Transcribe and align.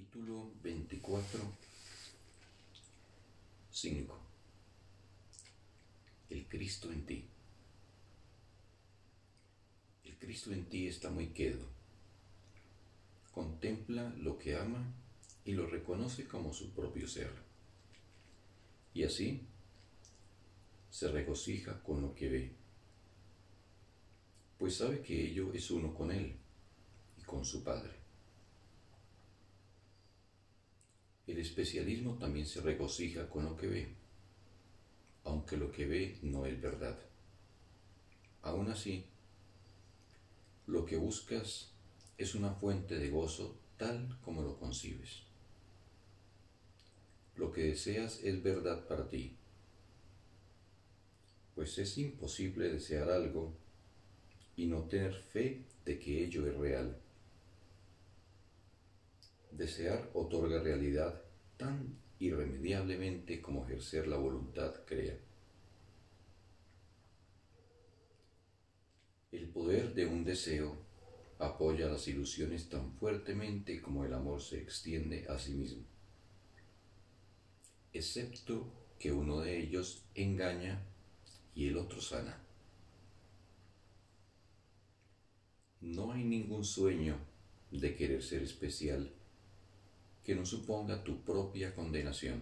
Capítulo 0.00 0.50
24 0.62 1.40
5 3.70 4.18
El 6.30 6.48
Cristo 6.48 6.90
en 6.90 7.04
ti. 7.04 7.28
El 10.04 10.16
Cristo 10.16 10.52
en 10.52 10.64
ti 10.70 10.86
está 10.86 11.10
muy 11.10 11.26
quedo. 11.28 11.66
Contempla 13.30 14.08
lo 14.16 14.38
que 14.38 14.56
ama 14.56 14.90
y 15.44 15.52
lo 15.52 15.66
reconoce 15.66 16.26
como 16.26 16.54
su 16.54 16.70
propio 16.70 17.06
ser. 17.06 17.34
Y 18.94 19.04
así 19.04 19.42
se 20.90 21.08
regocija 21.08 21.82
con 21.82 22.00
lo 22.00 22.14
que 22.14 22.28
ve, 22.30 22.52
pues 24.58 24.76
sabe 24.76 25.02
que 25.02 25.26
ello 25.26 25.52
es 25.52 25.70
uno 25.70 25.92
con 25.92 26.10
él 26.10 26.36
y 27.18 27.22
con 27.22 27.44
su 27.44 27.62
Padre. 27.62 27.99
El 31.30 31.38
especialismo 31.38 32.18
también 32.18 32.44
se 32.44 32.60
regocija 32.60 33.28
con 33.28 33.44
lo 33.44 33.56
que 33.56 33.68
ve, 33.68 33.88
aunque 35.22 35.56
lo 35.56 35.70
que 35.70 35.86
ve 35.86 36.18
no 36.22 36.44
es 36.44 36.60
verdad. 36.60 36.98
Aún 38.42 38.68
así, 38.68 39.04
lo 40.66 40.84
que 40.84 40.96
buscas 40.96 41.70
es 42.18 42.34
una 42.34 42.50
fuente 42.54 42.98
de 42.98 43.10
gozo 43.10 43.56
tal 43.76 44.18
como 44.24 44.42
lo 44.42 44.58
concibes. 44.58 45.22
Lo 47.36 47.52
que 47.52 47.62
deseas 47.62 48.18
es 48.24 48.42
verdad 48.42 48.88
para 48.88 49.08
ti, 49.08 49.36
pues 51.54 51.78
es 51.78 51.96
imposible 51.96 52.72
desear 52.72 53.08
algo 53.08 53.54
y 54.56 54.66
no 54.66 54.82
tener 54.82 55.14
fe 55.14 55.62
de 55.84 55.96
que 56.00 56.24
ello 56.24 56.44
es 56.48 56.56
real. 56.56 57.00
Desear 59.50 60.10
otorga 60.14 60.62
realidad 60.62 61.22
tan 61.56 61.98
irremediablemente 62.18 63.40
como 63.40 63.64
ejercer 63.64 64.06
la 64.06 64.16
voluntad 64.16 64.74
crea. 64.86 65.18
El 69.32 69.48
poder 69.48 69.94
de 69.94 70.06
un 70.06 70.24
deseo 70.24 70.76
apoya 71.38 71.88
las 71.88 72.06
ilusiones 72.08 72.68
tan 72.68 72.92
fuertemente 72.92 73.80
como 73.80 74.04
el 74.04 74.12
amor 74.12 74.42
se 74.42 74.60
extiende 74.60 75.26
a 75.28 75.38
sí 75.38 75.52
mismo, 75.52 75.82
excepto 77.92 78.70
que 78.98 79.12
uno 79.12 79.40
de 79.40 79.58
ellos 79.58 80.04
engaña 80.14 80.82
y 81.54 81.68
el 81.68 81.78
otro 81.78 82.00
sana. 82.00 82.38
No 85.80 86.12
hay 86.12 86.24
ningún 86.24 86.64
sueño 86.64 87.16
de 87.70 87.96
querer 87.96 88.22
ser 88.22 88.42
especial 88.42 89.14
que 90.30 90.36
no 90.36 90.46
suponga 90.46 91.02
tu 91.02 91.24
propia 91.24 91.74
condenación, 91.74 92.40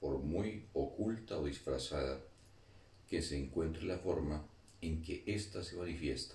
por 0.00 0.18
muy 0.18 0.66
oculta 0.74 1.38
o 1.38 1.46
disfrazada 1.46 2.20
que 3.08 3.22
se 3.22 3.38
encuentre 3.38 3.84
la 3.84 3.96
forma 3.96 4.46
en 4.82 5.00
que 5.00 5.24
ésta 5.24 5.64
se 5.64 5.76
manifiesta. 5.76 6.34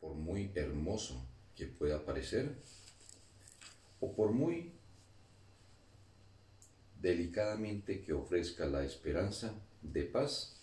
Por 0.00 0.14
muy 0.14 0.50
hermoso 0.56 1.24
que 1.54 1.68
pueda 1.68 2.04
parecer, 2.04 2.56
o 4.00 4.12
por 4.16 4.32
muy 4.32 4.72
delicadamente 7.00 8.02
que 8.02 8.12
ofrezca 8.12 8.66
la 8.66 8.82
esperanza 8.82 9.54
de 9.82 10.02
paz 10.02 10.56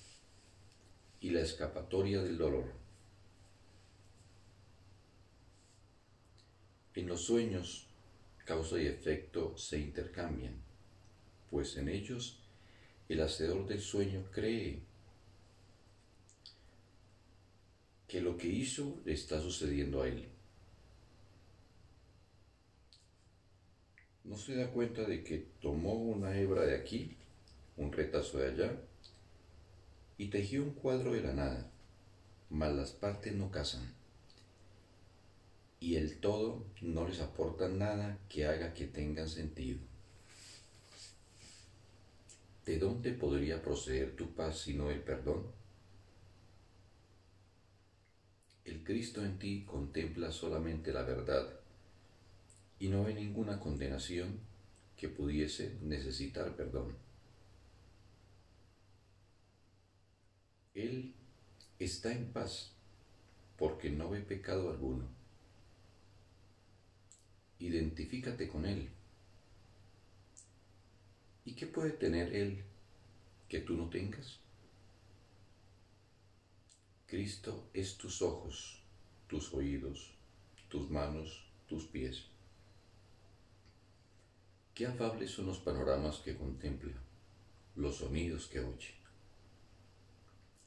y 1.21 1.29
la 1.29 1.39
escapatoria 1.39 2.21
del 2.21 2.37
dolor. 2.37 2.84
En 6.95 7.07
los 7.07 7.25
sueños, 7.25 7.87
causa 8.45 8.79
y 8.81 8.87
efecto 8.87 9.57
se 9.57 9.77
intercambian, 9.79 10.55
pues 11.51 11.75
en 11.75 11.89
ellos 11.89 12.39
el 13.09 13.21
hacedor 13.21 13.67
del 13.67 13.81
sueño 13.81 14.23
cree 14.31 14.79
que 18.07 18.21
lo 18.21 18.37
que 18.37 18.47
hizo 18.47 19.01
le 19.03 19.11
está 19.11 19.41
sucediendo 19.41 20.03
a 20.03 20.07
él. 20.07 20.29
No 24.23 24.37
se 24.37 24.55
da 24.55 24.71
cuenta 24.71 25.03
de 25.03 25.21
que 25.21 25.49
tomó 25.61 25.95
una 25.95 26.37
hebra 26.37 26.61
de 26.61 26.77
aquí, 26.77 27.17
un 27.75 27.91
retazo 27.91 28.37
de 28.37 28.47
allá, 28.47 28.81
y 30.17 30.27
tejió 30.27 30.63
un 30.63 30.71
cuadro 30.71 31.11
de 31.11 31.23
la 31.23 31.33
nada, 31.33 31.69
mas 32.49 32.73
las 32.73 32.91
partes 32.91 33.33
no 33.35 33.51
casan 33.51 33.93
y 35.79 35.95
el 35.95 36.19
todo 36.19 36.65
no 36.81 37.07
les 37.07 37.19
aporta 37.19 37.67
nada 37.67 38.17
que 38.29 38.47
haga 38.47 38.73
que 38.73 38.87
tengan 38.87 39.29
sentido. 39.29 39.79
¿De 42.65 42.79
dónde 42.79 43.11
podría 43.11 43.61
proceder 43.61 44.15
tu 44.15 44.33
paz 44.33 44.61
sino 44.61 44.89
el 44.89 45.01
perdón? 45.01 45.43
El 48.63 48.83
Cristo 48.83 49.23
en 49.23 49.37
ti 49.37 49.63
contempla 49.63 50.31
solamente 50.31 50.91
la 50.91 51.03
verdad 51.03 51.47
y 52.79 52.87
no 52.87 53.03
ve 53.03 53.13
ninguna 53.13 53.59
condenación 53.59 54.39
que 54.97 55.09
pudiese 55.09 55.77
necesitar 55.83 56.55
perdón. 56.55 56.95
Él 60.73 61.13
está 61.77 62.11
en 62.11 62.31
paz 62.33 62.71
porque 63.57 63.91
no 63.91 64.09
ve 64.09 64.21
pecado 64.21 64.71
alguno 64.71 65.14
identifícate 67.65 68.47
con 68.47 68.65
Él. 68.65 68.89
¿Y 71.45 71.53
qué 71.53 71.67
puede 71.67 71.91
tener 71.91 72.35
Él 72.35 72.63
que 73.49 73.59
tú 73.59 73.75
no 73.75 73.89
tengas? 73.89 74.39
Cristo 77.07 77.69
es 77.73 77.97
tus 77.97 78.21
ojos, 78.21 78.81
tus 79.27 79.53
oídos, 79.53 80.13
tus 80.69 80.89
manos, 80.89 81.45
tus 81.67 81.85
pies. 81.85 82.25
Qué 84.73 84.85
afables 84.85 85.31
son 85.31 85.47
los 85.47 85.59
panoramas 85.59 86.17
que 86.17 86.35
contempla, 86.35 86.93
los 87.75 87.97
sonidos 87.97 88.47
que 88.47 88.59
oye. 88.59 88.93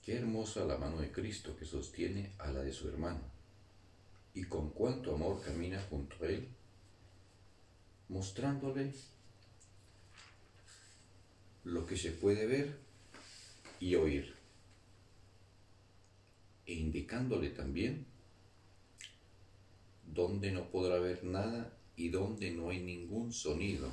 Qué 0.02 0.16
hermosa 0.16 0.64
la 0.64 0.78
mano 0.78 1.00
de 1.00 1.12
Cristo 1.12 1.56
que 1.56 1.66
sostiene 1.66 2.32
a 2.38 2.50
la 2.50 2.62
de 2.62 2.72
su 2.72 2.88
hermano, 2.88 3.20
y 4.32 4.44
con 4.44 4.70
cuánto 4.70 5.14
amor 5.14 5.42
camina 5.42 5.84
junto 5.90 6.24
a 6.24 6.28
él 6.28 6.48
mostrándole 8.08 8.92
lo 11.64 11.86
que 11.86 11.96
se 11.96 12.12
puede 12.12 12.46
ver 12.46 12.78
y 13.80 13.94
oír, 13.94 14.34
e 16.66 16.74
indicándole 16.74 17.50
también 17.50 18.06
donde 20.06 20.50
no 20.50 20.70
podrá 20.70 20.98
ver 20.98 21.24
nada 21.24 21.72
y 21.96 22.08
donde 22.08 22.50
no 22.50 22.70
hay 22.70 22.80
ningún 22.80 23.32
sonido 23.32 23.90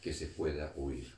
que 0.00 0.12
se 0.12 0.26
pueda 0.26 0.72
oír. 0.76 1.12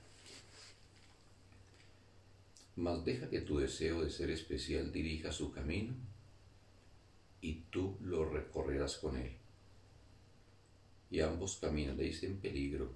Mas 2.75 3.05
deja 3.05 3.29
que 3.29 3.41
tu 3.41 3.59
deseo 3.59 4.03
de 4.03 4.11
ser 4.11 4.31
especial 4.31 4.93
dirija 4.93 5.31
su 5.31 5.53
camino 5.53 5.95
y 7.41 7.55
tú 7.71 7.97
lo 8.01 8.29
recorrerás 8.29 8.97
con 8.97 9.17
él 9.17 9.42
y 11.13 11.21
ambos 11.21 11.59
caminaréis 11.61 12.23
en 12.23 12.39
peligro, 12.39 12.91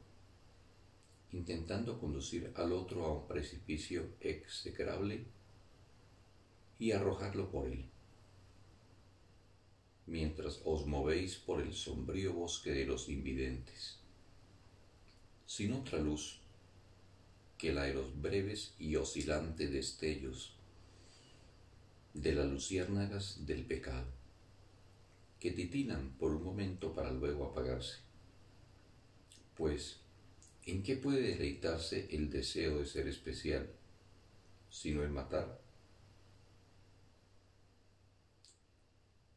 intentando 1.33 2.01
conducir 2.01 2.51
al 2.57 2.73
otro 2.73 3.05
a 3.05 3.13
un 3.13 3.29
precipicio 3.29 4.09
execrable 4.21 5.27
y 6.79 6.93
arrojarlo 6.93 7.51
por 7.51 7.69
él, 7.69 7.85
mientras 10.07 10.63
os 10.65 10.87
movéis 10.87 11.37
por 11.37 11.61
el 11.61 11.75
sombrío 11.75 12.33
bosque 12.33 12.73
de 12.73 12.87
los 12.87 13.11
invidentes, 13.11 13.99
sin 15.45 15.75
otra 15.75 15.99
luz 15.99 16.41
que 17.59 17.71
la 17.71 17.83
de 17.83 17.93
los 17.93 18.19
breves 18.19 18.73
y 18.79 18.97
oscilantes 18.97 19.71
destellos 19.71 20.55
de 22.15 22.35
las 22.35 22.47
luciérnagas 22.47 23.45
del 23.45 23.67
pecado, 23.67 24.07
que 25.39 25.51
titilan 25.51 26.13
por 26.13 26.33
un 26.33 26.43
momento 26.43 26.95
para 26.95 27.11
luego 27.11 27.45
apagarse. 27.45 28.06
Pues, 29.57 29.99
¿en 30.67 30.85
qué 30.85 30.97
puede 30.97 31.23
deleitarse 31.23 32.07
el 32.15 32.31
deseo 32.31 32.79
de 32.79 32.87
ser 32.87 33.09
especial, 33.09 33.69
sino 34.71 35.03
en 35.03 35.13
matar? 35.13 35.61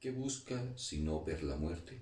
¿Qué 0.01 0.11
busca 0.11 0.77
sino 0.77 1.23
ver 1.23 1.43
la 1.43 1.55
muerte? 1.55 2.01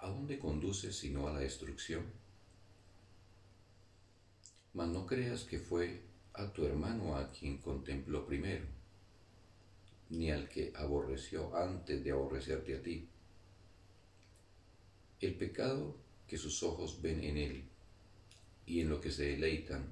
¿A 0.00 0.08
dónde 0.10 0.38
conduce 0.38 0.92
sino 0.92 1.28
a 1.28 1.32
la 1.32 1.38
destrucción? 1.38 2.04
Mas 4.74 4.88
no 4.88 5.06
creas 5.06 5.44
que 5.44 5.58
fue 5.58 6.02
a 6.34 6.52
tu 6.52 6.66
hermano 6.66 7.16
a 7.16 7.30
quien 7.30 7.58
contempló 7.58 8.26
primero. 8.26 8.66
ni 10.10 10.30
al 10.30 10.48
que 10.48 10.72
aborreció 10.76 11.56
antes 11.56 12.04
de 12.04 12.12
aborrecerte 12.12 12.76
a 12.76 12.82
ti. 12.82 13.08
El 15.22 15.34
pecado 15.34 15.94
que 16.26 16.36
sus 16.36 16.64
ojos 16.64 17.00
ven 17.00 17.22
en 17.22 17.36
él 17.36 17.62
y 18.66 18.80
en 18.80 18.88
lo 18.88 19.00
que 19.00 19.12
se 19.12 19.22
deleitan, 19.22 19.86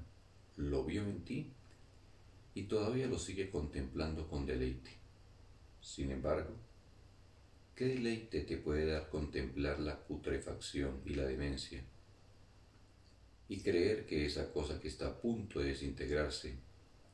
lo 0.57 0.83
vio 0.83 1.03
en 1.03 1.23
ti 1.23 1.47
y 2.53 2.63
todavía 2.63 3.07
lo 3.07 3.17
sigue 3.17 3.49
contemplando 3.49 4.27
con 4.27 4.45
deleite. 4.45 4.91
Sin 5.79 6.11
embargo, 6.11 6.53
¿qué 7.77 7.85
deleite 7.85 8.41
te 8.41 8.57
puede 8.57 8.85
dar 8.87 9.09
contemplar 9.09 9.79
la 9.79 10.05
putrefacción 10.05 11.01
y 11.05 11.13
la 11.13 11.23
demencia? 11.23 11.81
Y 13.47 13.61
creer 13.61 14.05
que 14.05 14.25
esa 14.25 14.51
cosa 14.51 14.81
que 14.81 14.89
está 14.89 15.07
a 15.07 15.21
punto 15.21 15.61
de 15.61 15.69
desintegrarse, 15.69 16.55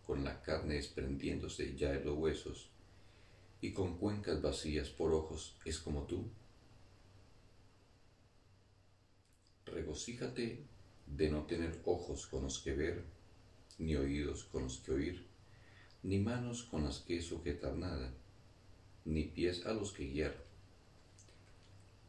con 0.08 0.24
la 0.24 0.42
carne 0.42 0.74
desprendiéndose 0.74 1.76
ya 1.76 1.92
de 1.92 2.04
los 2.04 2.18
huesos, 2.18 2.72
y 3.62 3.74
con 3.74 4.00
cuencas 4.00 4.42
vacías 4.42 4.90
por 4.90 5.14
ojos, 5.14 5.56
es 5.66 5.78
como 5.78 6.08
tú? 6.08 6.28
Regocíjate 9.88 10.66
de 11.06 11.30
no 11.30 11.46
tener 11.46 11.82
ojos 11.86 12.28
con 12.28 12.44
los 12.44 12.60
que 12.60 12.74
ver, 12.74 13.06
ni 13.78 13.96
oídos 13.96 14.44
con 14.44 14.64
los 14.64 14.80
que 14.80 14.92
oír, 14.92 15.26
ni 16.04 16.20
manos 16.20 16.64
con 16.64 16.84
las 16.84 17.00
que 17.00 17.22
sujetar 17.22 17.74
nada, 17.74 18.14
ni 19.06 19.24
pies 19.24 19.66
a 19.66 19.72
los 19.72 19.94
que 19.94 20.10
guiar. 20.10 20.36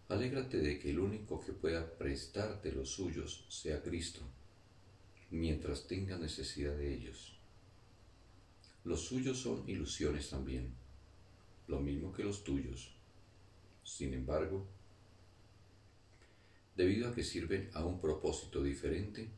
Alégrate 0.09 0.59
de 0.59 0.81
que 0.81 0.91
el 0.91 0.99
único 0.99 1.39
que 1.39 1.53
pueda 1.53 1.97
prestarte 1.97 2.73
los 2.73 2.91
suyos 2.91 3.47
sea 3.49 3.81
Cristo, 3.81 4.23
mientras 5.31 5.87
tenga 5.87 6.19
necesidad 6.19 6.77
de 6.77 6.93
ellos. 6.93 7.39
Los 8.83 9.03
suyos 9.03 9.39
son 9.39 9.63
ilusiones 9.69 10.31
también, 10.31 10.75
lo 11.69 11.79
mismo 11.79 12.13
que 12.13 12.25
los 12.25 12.43
tuyos. 12.43 12.93
Sin 13.85 14.15
embargo, 14.15 14.67
debido 16.79 17.09
a 17.09 17.15
que 17.15 17.25
sirven 17.25 17.69
a 17.75 17.85
un 17.85 18.01
propósito 18.01 18.63
diferente, 18.63 19.29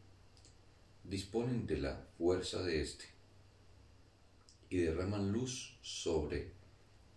disponen 1.04 1.66
de 1.66 1.78
la 1.78 1.96
fuerza 2.18 2.62
de 2.62 2.82
éste 2.82 3.06
y 4.68 4.76
derraman 4.76 5.32
luz 5.32 5.78
sobre 5.80 6.52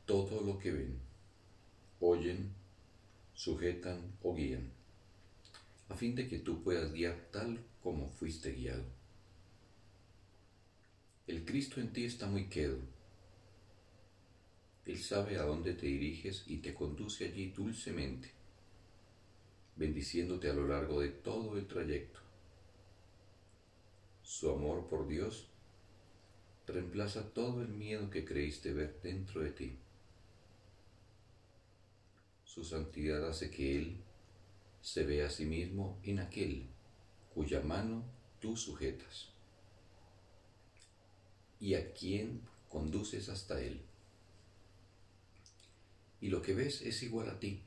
todo 0.06 0.40
lo 0.40 0.58
que 0.60 0.72
ven, 0.72 0.98
oyen, 2.00 2.54
sujetan 3.34 4.14
o 4.24 4.34
guían, 4.34 4.72
a 5.90 5.96
fin 5.98 6.16
de 6.16 6.30
que 6.30 6.40
tú 6.40 6.64
puedas 6.64 6.94
guiar 6.94 7.28
tal 7.30 7.60
como 7.82 8.08
fuiste 8.08 8.54
guiado. 8.54 8.86
El 11.28 11.44
Cristo 11.44 11.82
en 11.82 11.92
ti 11.92 12.06
está 12.06 12.28
muy 12.28 12.48
quedo. 12.48 12.80
Él 14.86 15.00
sabe 15.00 15.38
a 15.38 15.44
dónde 15.44 15.74
te 15.74 15.86
diriges 15.86 16.46
y 16.48 16.58
te 16.58 16.74
conduce 16.74 17.26
allí 17.26 17.50
dulcemente, 17.50 18.32
bendiciéndote 19.76 20.50
a 20.50 20.54
lo 20.54 20.68
largo 20.68 21.02
de 21.02 21.10
todo 21.10 21.58
el 21.58 21.68
trayecto. 21.68 22.20
Su 24.22 24.52
amor 24.52 24.88
por 24.88 25.08
Dios 25.08 25.48
reemplaza 26.68 27.34
todo 27.34 27.62
el 27.62 27.70
miedo 27.70 28.10
que 28.10 28.26
creíste 28.26 28.74
ver 28.74 29.00
dentro 29.02 29.42
de 29.42 29.52
ti. 29.52 29.78
Su 32.46 32.64
santidad 32.64 33.28
hace 33.28 33.50
que 33.50 33.78
Él 33.78 33.98
se 34.82 35.06
vea 35.06 35.28
a 35.28 35.30
sí 35.30 35.46
mismo 35.46 36.00
en 36.04 36.20
aquel 36.20 36.68
cuya 37.34 37.62
mano 37.62 38.04
tú 38.40 38.56
sujetas 38.56 39.30
y 41.60 41.76
a 41.76 41.94
quien 41.94 42.42
conduces 42.70 43.30
hasta 43.30 43.62
Él. 43.62 43.82
Y 46.20 46.30
lo 46.30 46.42
que 46.42 46.54
ves 46.54 46.82
es 46.82 47.02
igual 47.04 47.30
a 47.30 47.40
ti, 47.40 47.62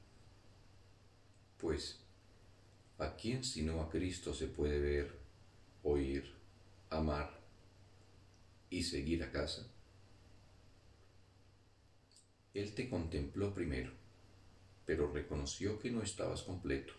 pues 1.59 2.01
¿a 2.99 3.15
quién 3.17 3.45
sino 3.45 3.81
a 3.81 3.91
Cristo 3.91 4.35
se 4.35 4.47
puede 4.47 4.79
ver, 4.79 5.19
oír, 5.83 6.35
amar 6.91 7.41
y 8.71 8.83
seguir 8.83 9.23
a 9.23 9.31
casa? 9.31 9.67
Él 12.55 12.75
te 12.75 12.89
contempló 12.89 13.53
primero, 13.53 13.93
pero 14.87 15.13
reconoció 15.13 15.79
que 15.79 15.91
no 15.91 16.03
estabas 16.03 16.43
completo, 16.43 16.95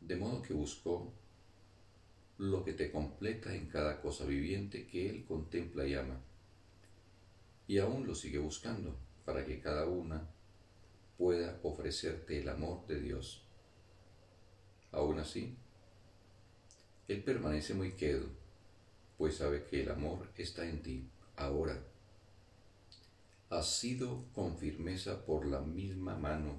de 0.00 0.16
modo 0.16 0.40
que 0.40 0.54
buscó 0.54 1.12
lo 2.38 2.64
que 2.64 2.72
te 2.72 2.90
completa 2.90 3.54
en 3.54 3.66
cada 3.66 4.00
cosa 4.00 4.24
viviente 4.24 4.86
que 4.86 5.10
Él 5.10 5.26
contempla 5.26 5.86
y 5.86 5.94
ama, 5.94 6.18
y 7.66 7.78
aún 7.78 8.06
lo 8.06 8.14
sigue 8.14 8.38
buscando 8.38 8.96
para 9.26 9.44
que 9.44 9.60
cada 9.60 9.86
una 9.86 10.26
pueda 11.20 11.60
ofrecerte 11.64 12.40
el 12.40 12.48
amor 12.48 12.86
de 12.86 12.98
Dios. 12.98 13.42
Aún 14.90 15.18
así, 15.18 15.54
Él 17.08 17.22
permanece 17.22 17.74
muy 17.74 17.92
quedo, 17.92 18.24
pues 19.18 19.36
sabe 19.36 19.66
que 19.66 19.82
el 19.82 19.90
amor 19.90 20.30
está 20.38 20.66
en 20.66 20.82
ti 20.82 21.10
ahora. 21.36 21.78
Has 23.50 23.70
sido 23.80 24.24
con 24.32 24.56
firmeza 24.56 25.26
por 25.26 25.44
la 25.44 25.60
misma 25.60 26.16
mano 26.16 26.58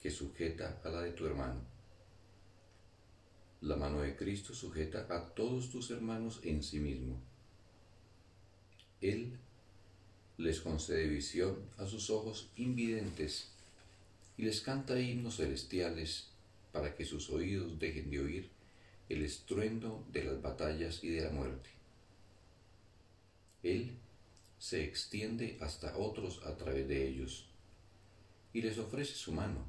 que 0.00 0.12
sujeta 0.12 0.80
a 0.84 0.90
la 0.90 1.02
de 1.02 1.10
tu 1.10 1.26
hermano. 1.26 1.60
La 3.62 3.74
mano 3.74 4.02
de 4.02 4.14
Cristo 4.14 4.54
sujeta 4.54 5.08
a 5.10 5.34
todos 5.34 5.70
tus 5.70 5.90
hermanos 5.90 6.38
en 6.44 6.62
sí 6.62 6.78
mismo. 6.78 7.20
Él 9.00 9.36
les 10.36 10.60
concede 10.60 11.08
visión 11.08 11.68
a 11.78 11.86
sus 11.88 12.10
ojos 12.10 12.52
invidentes 12.54 13.57
y 14.38 14.42
les 14.42 14.60
canta 14.60 14.98
himnos 14.98 15.36
celestiales 15.36 16.28
para 16.72 16.94
que 16.94 17.04
sus 17.04 17.28
oídos 17.28 17.78
dejen 17.78 18.08
de 18.08 18.20
oír 18.20 18.50
el 19.08 19.22
estruendo 19.22 20.06
de 20.12 20.24
las 20.24 20.40
batallas 20.40 21.02
y 21.02 21.08
de 21.08 21.22
la 21.22 21.30
muerte. 21.30 21.70
Él 23.64 23.96
se 24.58 24.84
extiende 24.84 25.58
hasta 25.60 25.96
otros 25.96 26.40
a 26.46 26.56
través 26.56 26.86
de 26.86 27.08
ellos 27.08 27.46
y 28.52 28.62
les 28.62 28.78
ofrece 28.78 29.14
su 29.14 29.32
mano 29.32 29.66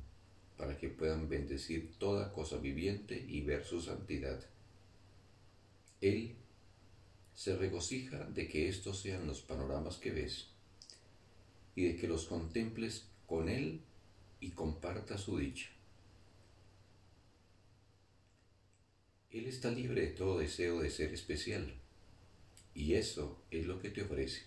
para 0.56 0.77
que 0.77 0.89
puedan 0.89 1.30
bendecir 1.30 1.95
toda 1.98 2.31
cosa 2.31 2.57
viviente 2.57 3.25
y 3.27 3.42
ver 3.42 3.66
su 3.66 3.81
santidad. 3.81 4.39
Él 6.01 6.36
se 7.33 7.56
regocija 7.56 8.25
de 8.25 8.48
que 8.48 8.68
estos 8.68 9.00
sean 9.00 9.26
los 9.26 9.42
panoramas 9.42 9.97
que 9.97 10.11
ves 10.11 10.47
y 11.76 11.85
de 11.85 11.95
que 11.95 12.07
los 12.07 12.26
contemples 12.26 13.06
con 13.26 13.47
Él 13.49 13.81
y 14.40 14.52
comparta 14.52 15.18
su 15.18 15.38
dicha. 15.38 15.69
Él 19.31 19.46
está 19.46 19.69
libre 19.69 20.02
de 20.02 20.08
todo 20.08 20.40
deseo 20.40 20.80
de 20.81 20.90
ser 20.90 21.14
especial 21.14 21.74
y 22.74 22.96
eso 22.96 23.44
es 23.52 23.66
lo 23.66 23.80
que 23.80 23.90
te 23.90 24.02
ofrece, 24.02 24.44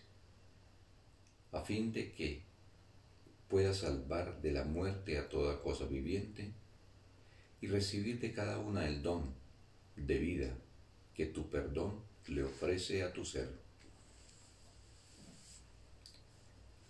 a 1.53 1.63
fin 1.63 1.93
de 1.93 2.13
que 2.13 2.43
puedas 3.49 3.79
salvar 3.79 4.41
de 4.43 4.53
la 4.53 4.65
muerte 4.65 5.19
a 5.19 5.29
toda 5.29 5.61
cosa 5.61 5.85
viviente 5.87 6.53
y 7.61 7.69
recibir 7.69 8.19
de 8.19 8.33
cada 8.33 8.59
una 8.59 8.89
el 8.89 9.03
don 9.03 9.35
de 9.95 10.19
vida 10.19 10.59
que 11.15 11.27
tu 11.27 11.49
perdón 11.49 12.01
le 12.27 12.43
ofrece 12.45 13.03
a 13.03 13.13
tu 13.13 13.25
ser. 13.25 13.62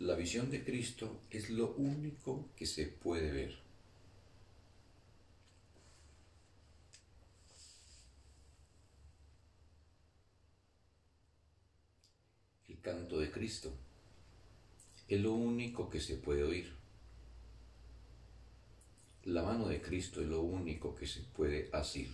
La 0.03 0.17
visión 0.17 0.51
de 0.51 0.65
Cristo 0.65 1.21
es 1.31 1.49
lo 1.49 1.75
único 1.75 2.49
que 2.57 2.67
se 2.67 2.87
puede 2.87 3.31
ver. 3.31 3.57
canto 12.83 13.21
de 13.21 13.31
Cristo. 13.31 13.73
Es 15.07 15.21
lo 15.21 15.35
único 15.35 15.89
que 15.89 16.01
se 16.01 16.17
puede 16.17 16.43
oír. 16.43 16.75
La 19.23 19.45
mano 19.45 19.69
de 19.69 19.81
Cristo 19.81 20.21
es 20.21 20.27
lo 20.27 20.41
único 20.43 20.97
que 20.97 21.07
se 21.07 21.21
puede 21.21 21.71
asir. 21.73 22.13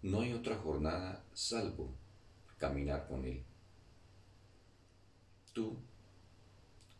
No 0.00 0.22
hay 0.22 0.32
otra 0.32 0.56
jornada 0.56 1.22
salvo 1.34 1.94
caminar 2.56 3.06
con 3.08 3.26
Él. 3.26 3.44
Tú, 5.52 5.76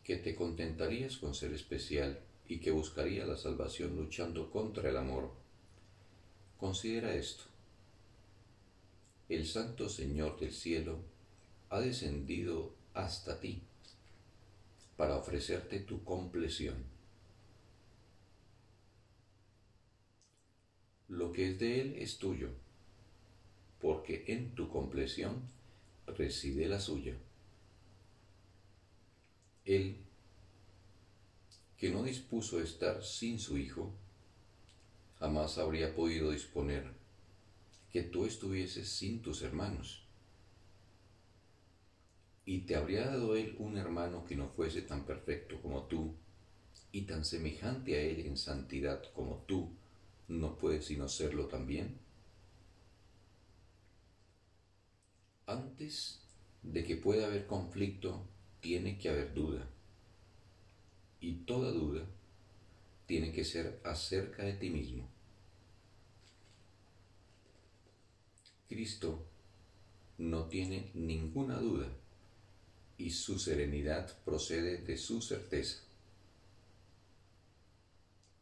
que 0.03 0.17
te 0.17 0.35
contentarías 0.35 1.17
con 1.17 1.33
ser 1.33 1.53
especial 1.53 2.19
y 2.47 2.59
que 2.59 2.71
buscaría 2.71 3.25
la 3.25 3.37
salvación 3.37 3.95
luchando 3.95 4.51
contra 4.51 4.89
el 4.89 4.97
amor, 4.97 5.31
considera 6.59 7.15
esto. 7.15 7.45
El 9.29 9.47
Santo 9.47 9.89
Señor 9.89 10.39
del 10.39 10.53
cielo 10.53 10.99
ha 11.69 11.79
descendido 11.79 12.75
hasta 12.93 13.39
ti 13.39 13.63
para 14.97 15.17
ofrecerte 15.17 15.79
tu 15.79 16.03
compleción. 16.03 16.75
Lo 21.07 21.31
que 21.31 21.49
es 21.49 21.59
de 21.59 21.81
Él 21.81 21.95
es 21.97 22.19
tuyo, 22.19 22.49
porque 23.81 24.25
en 24.27 24.53
tu 24.53 24.69
compleción 24.69 25.41
reside 26.05 26.67
la 26.67 26.79
suya. 26.79 27.17
Él, 29.65 29.97
que 31.77 31.89
no 31.89 32.03
dispuso 32.03 32.61
estar 32.61 33.03
sin 33.03 33.39
su 33.39 33.57
Hijo, 33.57 33.93
jamás 35.19 35.57
habría 35.57 35.95
podido 35.95 36.31
disponer 36.31 36.91
que 37.91 38.03
tú 38.03 38.25
estuvieses 38.25 38.89
sin 38.89 39.21
tus 39.21 39.41
hermanos. 39.41 40.03
Y 42.45 42.61
te 42.61 42.75
habría 42.75 43.05
dado 43.05 43.37
Él 43.37 43.55
un 43.59 43.77
hermano 43.77 44.25
que 44.25 44.35
no 44.35 44.49
fuese 44.49 44.81
tan 44.81 45.05
perfecto 45.05 45.61
como 45.61 45.83
tú 45.83 46.13
y 46.91 47.03
tan 47.03 47.23
semejante 47.23 47.95
a 47.95 48.01
Él 48.01 48.25
en 48.25 48.35
santidad 48.35 49.01
como 49.13 49.37
tú, 49.47 49.71
no 50.27 50.57
puedes 50.57 50.85
sino 50.85 51.07
serlo 51.07 51.47
también. 51.47 51.99
Antes 55.45 56.21
de 56.63 56.83
que 56.83 56.95
pueda 56.95 57.27
haber 57.27 57.47
conflicto, 57.47 58.27
tiene 58.63 58.97
que 58.97 59.09
haber 59.09 59.33
duda. 59.33 59.67
Y 61.19 61.33
toda 61.45 61.71
duda 61.71 62.07
tiene 63.05 63.33
que 63.33 63.43
ser 63.43 63.81
acerca 63.83 64.43
de 64.43 64.53
ti 64.53 64.69
mismo. 64.69 65.07
Cristo 68.69 69.27
no 70.17 70.45
tiene 70.47 70.91
ninguna 70.93 71.59
duda 71.59 71.89
y 72.97 73.11
su 73.11 73.37
serenidad 73.37 74.17
procede 74.23 74.77
de 74.77 74.97
su 74.97 75.21
certeza. 75.21 75.83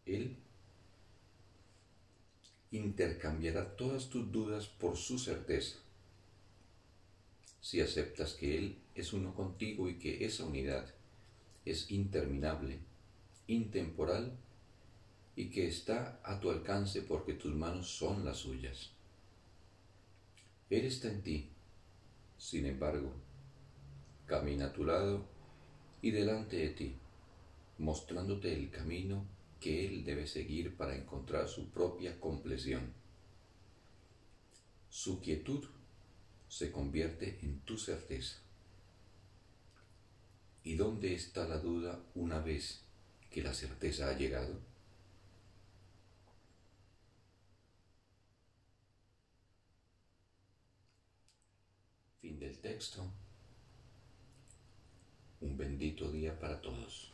Él 0.06 0.38
intercambiará 2.70 3.76
todas 3.76 4.08
tus 4.10 4.32
dudas 4.32 4.68
por 4.68 4.96
su 4.96 5.18
certeza. 5.18 5.81
Si 7.62 7.80
aceptas 7.80 8.34
que 8.34 8.58
Él 8.58 8.78
es 8.96 9.14
uno 9.14 9.34
contigo 9.34 9.88
y 9.88 10.00
que 10.00 10.26
esa 10.26 10.46
unidad 10.46 10.94
es 11.64 11.92
interminable, 11.92 12.80
intemporal 13.48 14.36
y 15.36 15.50
que 15.50 15.68
está 15.68 16.20
a 16.24 16.40
tu 16.40 16.50
alcance 16.50 17.02
porque 17.04 17.34
tus 17.34 17.54
manos 17.54 17.88
son 17.88 18.26
las 18.26 18.38
suyas. 18.38 18.92
Él 20.70 20.86
está 20.86 21.10
en 21.10 21.22
ti, 21.22 21.50
sin 22.38 22.66
embargo, 22.66 23.14
camina 24.26 24.68
a 24.68 24.74
tu 24.74 24.84
lado 24.84 25.26
y 26.02 26.12
delante 26.12 26.58
de 26.58 26.70
ti, 26.70 26.96
mostrándote 27.78 28.54
el 28.54 28.72
camino 28.72 29.26
que 29.60 29.86
él 29.86 30.04
debe 30.04 30.26
seguir 30.26 30.76
para 30.76 30.96
encontrar 30.96 31.48
su 31.48 31.70
propia 31.70 32.20
compleción. 32.20 32.94
Su 34.90 35.22
quietud 35.22 35.66
se 36.52 36.70
convierte 36.70 37.40
en 37.44 37.62
tu 37.62 37.78
certeza. 37.78 38.36
¿Y 40.66 40.76
dónde 40.76 41.16
está 41.16 41.48
la 41.48 41.58
duda 41.58 42.04
una 42.14 42.40
vez 42.40 42.82
que 43.30 43.42
la 43.42 43.54
certeza 43.54 44.10
ha 44.10 44.18
llegado? 44.18 44.60
Fin 52.20 52.38
del 52.38 52.60
texto. 52.60 53.10
Un 55.40 55.56
bendito 55.56 56.12
día 56.12 56.38
para 56.38 56.60
todos. 56.60 57.11